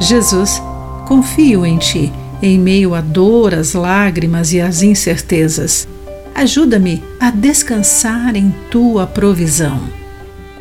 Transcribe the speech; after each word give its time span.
Jesus, 0.00 0.62
confio 1.06 1.66
em 1.66 1.76
Ti, 1.76 2.10
em 2.42 2.58
meio 2.58 2.94
à 2.94 3.02
dor, 3.02 3.54
às 3.54 3.74
lágrimas 3.74 4.50
e 4.50 4.58
às 4.58 4.82
incertezas. 4.82 5.86
Ajuda-me 6.34 7.04
a 7.20 7.30
descansar 7.30 8.34
em 8.34 8.50
Tua 8.70 9.06
provisão. 9.06 9.78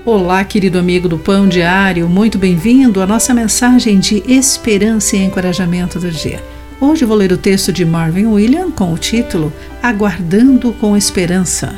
Olá, 0.05 0.43
querido 0.43 0.77
amigo 0.77 1.07
do 1.07 1.17
Pão 1.17 1.47
Diário, 1.47 2.09
muito 2.09 2.37
bem-vindo 2.37 3.01
à 3.01 3.07
nossa 3.07 3.33
mensagem 3.33 3.97
de 3.97 4.21
esperança 4.27 5.15
e 5.15 5.23
encorajamento 5.23 5.99
do 5.99 6.11
dia. 6.11 6.43
Hoje 6.81 7.05
vou 7.05 7.15
ler 7.15 7.31
o 7.31 7.37
texto 7.37 7.71
de 7.71 7.85
Marvin 7.85 8.25
William 8.25 8.69
com 8.69 8.93
o 8.93 8.97
título 8.97 9.53
Aguardando 9.81 10.73
com 10.73 10.97
Esperança. 10.97 11.73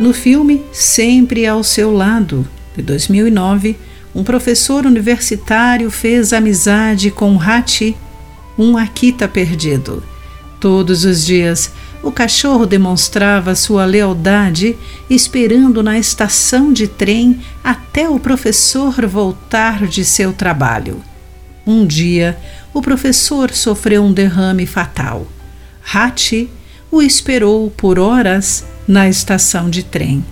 No 0.00 0.12
filme 0.12 0.64
Sempre 0.72 1.46
ao 1.46 1.62
Seu 1.62 1.92
Lado, 1.92 2.46
de 2.76 2.82
2009, 2.82 3.76
um 4.14 4.24
professor 4.24 4.86
universitário 4.86 5.90
fez 5.90 6.32
amizade 6.32 7.10
com 7.10 7.40
Hachi, 7.40 7.96
um 8.58 8.76
Akita 8.76 9.28
perdido. 9.28 10.02
Todos 10.60 11.04
os 11.04 11.24
dias, 11.24 11.70
o 12.02 12.10
cachorro 12.10 12.66
demonstrava 12.66 13.54
sua 13.54 13.84
lealdade, 13.84 14.76
esperando 15.08 15.82
na 15.82 15.98
estação 15.98 16.72
de 16.72 16.88
trem 16.88 17.40
até 17.62 18.08
o 18.08 18.18
professor 18.18 19.06
voltar 19.06 19.86
de 19.86 20.04
seu 20.04 20.32
trabalho. 20.32 21.02
Um 21.66 21.86
dia, 21.86 22.38
o 22.72 22.80
professor 22.80 23.50
sofreu 23.52 24.02
um 24.02 24.12
derrame 24.12 24.66
fatal. 24.66 25.26
Hachi 25.92 26.48
o 26.90 27.02
esperou 27.02 27.70
por 27.70 27.98
horas 27.98 28.64
na 28.86 29.08
estação 29.08 29.68
de 29.68 29.82
trem. 29.82 30.24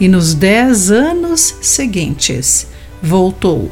E 0.00 0.08
nos 0.08 0.34
dez 0.34 0.90
anos 0.90 1.54
seguintes, 1.60 2.66
voltou 3.04 3.70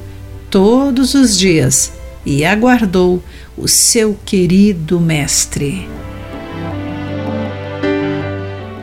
todos 0.50 1.14
os 1.14 1.38
dias 1.38 1.90
e 2.24 2.44
aguardou 2.44 3.22
o 3.56 3.66
seu 3.66 4.16
querido 4.26 5.00
mestre. 5.00 5.88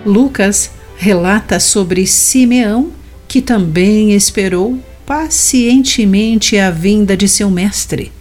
Lucas 0.03 0.71
relata 0.97 1.59
sobre 1.59 2.07
Simeão, 2.07 2.91
que 3.27 3.41
também 3.41 4.13
esperou 4.13 4.79
pacientemente 5.05 6.57
a 6.57 6.71
vinda 6.71 7.15
de 7.15 7.27
seu 7.27 7.51
mestre. 7.51 8.11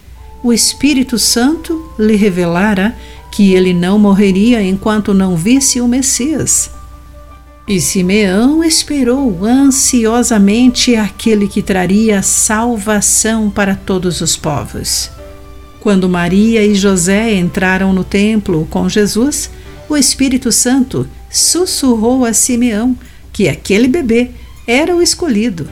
O 0.43 0.53
Espírito 0.53 1.17
Santo 1.17 1.91
lhe 1.97 2.15
revelara 2.15 2.95
que 3.31 3.53
ele 3.53 3.73
não 3.73 3.97
morreria 3.97 4.61
enquanto 4.61 5.13
não 5.13 5.35
visse 5.35 5.81
o 5.81 5.87
Messias. 5.87 6.69
E 7.69 7.79
Simeão 7.79 8.63
esperou 8.63 9.45
ansiosamente 9.45 10.95
aquele 10.95 11.47
que 11.47 11.61
traria 11.61 12.23
salvação 12.23 13.47
para 13.47 13.75
todos 13.75 14.21
os 14.21 14.35
povos. 14.35 15.11
Quando 15.79 16.09
Maria 16.09 16.65
e 16.65 16.73
José 16.73 17.35
entraram 17.35 17.93
no 17.93 18.03
templo 18.03 18.67
com 18.71 18.89
Jesus, 18.89 19.51
o 19.87 19.95
Espírito 19.95 20.51
Santo 20.51 21.07
sussurrou 21.29 22.25
a 22.25 22.33
Simeão 22.33 22.97
que 23.31 23.47
aquele 23.47 23.87
bebê 23.87 24.31
era 24.65 24.95
o 24.95 24.99
escolhido. 24.99 25.69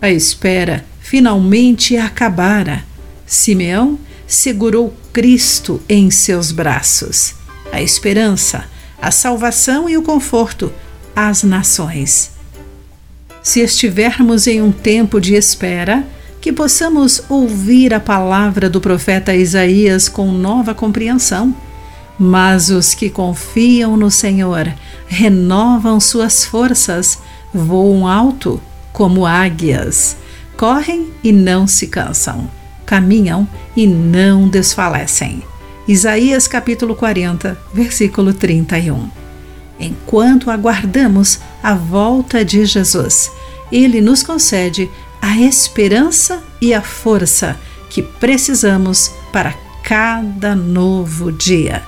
A 0.00 0.08
espera 0.08 0.82
finalmente 0.98 1.94
acabara. 1.94 2.82
Simeão 3.26 3.98
segurou 4.26 4.94
Cristo 5.12 5.78
em 5.90 6.10
seus 6.10 6.50
braços. 6.50 7.34
A 7.70 7.82
esperança, 7.82 8.64
a 8.98 9.10
salvação 9.10 9.90
e 9.90 9.98
o 9.98 10.02
conforto 10.02 10.72
às 11.14 11.42
nações. 11.42 12.32
Se 13.42 13.60
estivermos 13.60 14.46
em 14.46 14.62
um 14.62 14.72
tempo 14.72 15.20
de 15.20 15.34
espera, 15.34 16.04
que 16.40 16.52
possamos 16.52 17.22
ouvir 17.30 17.94
a 17.94 17.98
palavra 18.00 18.68
do 18.68 18.78
profeta 18.78 19.34
Isaías 19.34 20.10
com 20.10 20.30
nova 20.30 20.74
compreensão. 20.74 21.54
Mas 22.18 22.68
os 22.68 22.92
que 22.92 23.08
confiam 23.08 23.96
no 23.96 24.10
Senhor 24.10 24.70
renovam 25.06 25.98
suas 25.98 26.44
forças, 26.44 27.18
voam 27.52 28.06
alto 28.06 28.60
como 28.92 29.26
águias, 29.26 30.16
correm 30.56 31.08
e 31.24 31.32
não 31.32 31.66
se 31.66 31.86
cansam, 31.86 32.48
caminham 32.84 33.48
e 33.74 33.86
não 33.86 34.46
desfalecem. 34.46 35.42
Isaías 35.88 36.46
capítulo 36.46 36.94
40, 36.94 37.58
versículo 37.72 38.34
31 38.34 39.23
enquanto 39.78 40.50
aguardamos 40.50 41.40
a 41.62 41.74
volta 41.74 42.44
de 42.44 42.64
Jesus. 42.64 43.30
Ele 43.72 44.00
nos 44.00 44.22
concede 44.22 44.90
a 45.20 45.38
esperança 45.38 46.42
e 46.60 46.74
a 46.74 46.82
força 46.82 47.58
que 47.88 48.02
precisamos 48.02 49.10
para 49.32 49.54
cada 49.82 50.54
novo 50.54 51.32
dia. 51.32 51.82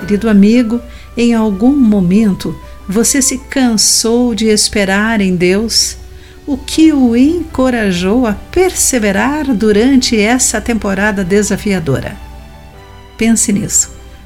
Querido 0.00 0.30
amigo, 0.30 0.80
em 1.16 1.34
algum 1.34 1.74
momento 1.74 2.56
você 2.88 3.20
se 3.20 3.36
cansou 3.36 4.34
de 4.34 4.46
esperar 4.46 5.20
em 5.20 5.36
Deus? 5.36 5.96
O 6.46 6.56
que 6.56 6.92
o 6.92 7.14
encorajou 7.14 8.26
a 8.26 8.32
perseverar 8.32 9.54
durante 9.54 10.18
essa 10.18 10.60
temporada 10.60 11.22
desafiadora? 11.22 12.16
Pense 13.18 13.52
nisso. 13.52 13.97